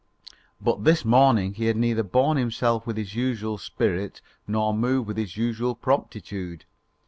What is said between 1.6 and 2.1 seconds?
had neither